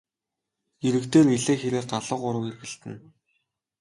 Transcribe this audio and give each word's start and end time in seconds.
Эрэг 0.87 1.05
дээр 1.11 1.27
элээ 1.35 1.55
хэрээ 1.59 1.83
галуу 1.89 2.19
гурав 2.21 2.45
эргэлдэнэ. 2.49 2.97